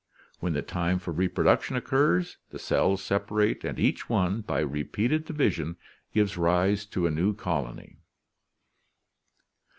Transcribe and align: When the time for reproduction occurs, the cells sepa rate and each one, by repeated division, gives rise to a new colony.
When 0.39 0.53
the 0.53 0.63
time 0.63 0.97
for 0.97 1.11
reproduction 1.11 1.75
occurs, 1.75 2.37
the 2.49 2.57
cells 2.57 3.03
sepa 3.07 3.29
rate 3.29 3.63
and 3.63 3.79
each 3.79 4.09
one, 4.09 4.41
by 4.41 4.61
repeated 4.61 5.25
division, 5.25 5.75
gives 6.11 6.37
rise 6.37 6.87
to 6.87 7.05
a 7.05 7.11
new 7.11 7.35
colony. 7.35 7.97